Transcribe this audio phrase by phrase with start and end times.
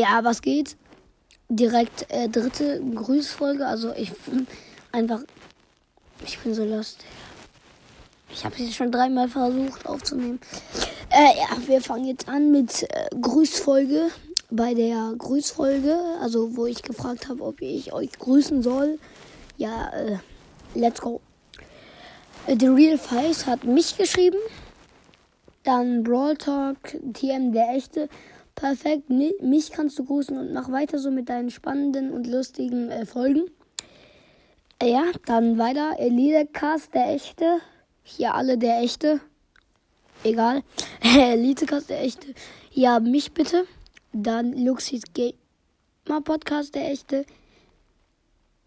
[0.00, 0.76] Ja, was geht?
[1.50, 3.66] Direkt äh, dritte Grüßfolge.
[3.66, 4.12] Also ich
[4.92, 5.20] einfach.
[6.24, 7.04] Ich bin so lost.
[8.32, 10.40] Ich habe sie schon dreimal versucht aufzunehmen.
[11.10, 14.08] Äh, ja, wir fangen jetzt an mit äh, Grüßfolge.
[14.52, 18.98] Bei der Grüßfolge, also wo ich gefragt habe, ob ich euch grüßen soll.
[19.58, 20.18] Ja, äh,
[20.74, 21.20] let's go.
[22.46, 24.38] Äh, The Real Face hat mich geschrieben.
[25.62, 26.78] Dann Brawl Talk,
[27.12, 28.08] TM der echte.
[28.60, 33.06] Perfekt, mich kannst du grüßen und mach weiter so mit deinen spannenden und lustigen äh,
[33.06, 33.44] Folgen.
[34.78, 35.98] Äh, ja, dann weiter.
[35.98, 37.60] Elitecast der echte.
[38.02, 39.22] Hier alle der echte.
[40.24, 40.62] Egal.
[41.00, 42.34] Elitecast der echte.
[42.70, 43.64] Ja, mich bitte.
[44.12, 47.24] Dann Luxis Gamer Podcast der echte.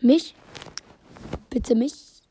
[0.00, 0.36] Mich.
[1.50, 2.22] Bitte mich.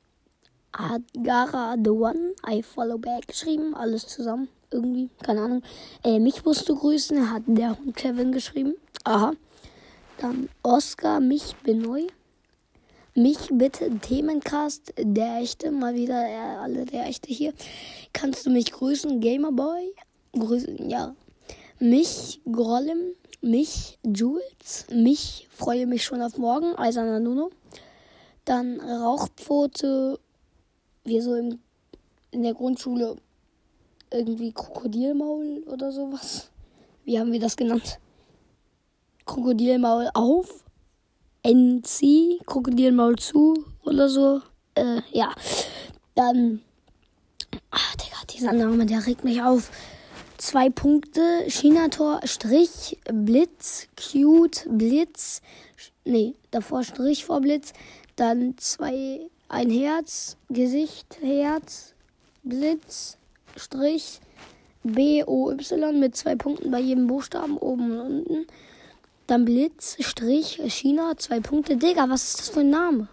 [0.72, 3.76] Hat Gara the One, I follow back geschrieben.
[3.76, 4.48] Alles zusammen.
[4.72, 5.10] Irgendwie.
[5.24, 5.64] Keine Ahnung.
[6.04, 7.32] Äh, mich musst du grüßen.
[7.32, 8.76] Hat der Hund Kevin geschrieben.
[9.04, 9.34] Aha.
[10.20, 12.08] Dann Oscar, mich bin neu.
[13.16, 17.54] Mich bitte Themencast, der echte, mal wieder äh, alle der echte hier.
[18.14, 19.94] Kannst du mich grüßen, Gamerboy?
[20.34, 21.16] Grüßen, ja.
[21.80, 27.50] Mich, Grollem, mich, Jules, mich, freue mich schon auf morgen, Eiserner Nuno.
[28.46, 30.20] Dann Rauchpfote,
[31.04, 31.60] wir so im,
[32.32, 33.16] in der Grundschule
[34.12, 36.50] irgendwie Krokodilmaul oder sowas.
[37.06, 38.00] Wie haben wir das genannt?
[39.26, 40.66] Krokodilmaul auf,
[41.44, 44.42] NC, Krokodilmaul zu oder so.
[44.76, 45.34] Äh, ja.
[46.16, 46.62] Dann.
[47.72, 49.72] Ach, Digga, dieser Name, der regt mich auf.
[50.38, 51.22] Zwei Punkte.
[51.48, 55.42] Chinator, Strich, Blitz, Cute, Blitz.
[56.06, 57.74] Nee, davor Strich vor Blitz.
[58.16, 61.94] Dann zwei, ein Herz, Gesicht, Herz,
[62.44, 63.19] Blitz,
[63.56, 64.20] Strich,
[64.84, 68.48] B, O, Y mit zwei Punkten bei jedem Buchstaben oben und unten.
[69.28, 71.78] Dann Blitz, Strich, China, zwei Punkte.
[71.78, 73.08] Digga, was ist das für ein Name?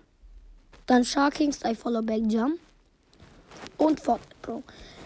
[0.86, 2.58] Dann Sharkings, I Follow Back Jump.
[3.76, 4.62] Und Fortnite Pro.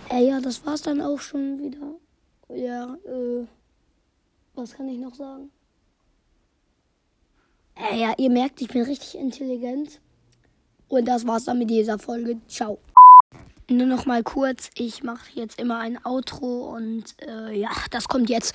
[0.08, 1.94] Ey, ja, das war's dann auch schon wieder.
[2.54, 3.46] Ja, äh.
[4.54, 5.50] Was kann ich noch sagen?
[7.74, 10.00] Ey, ja, ihr merkt, ich bin richtig intelligent.
[10.88, 12.38] Und das war's dann mit dieser Folge.
[12.48, 12.78] Ciao.
[13.70, 18.28] Nur noch mal kurz, ich mache jetzt immer ein Outro und äh, ja, das kommt
[18.28, 18.52] jetzt.